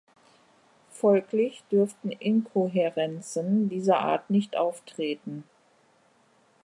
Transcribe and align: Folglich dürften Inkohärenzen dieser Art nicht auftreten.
Folglich 0.89 1.63
dürften 1.71 2.09
Inkohärenzen 2.11 3.69
dieser 3.69 3.99
Art 3.99 4.31
nicht 4.31 4.57
auftreten. 4.57 5.43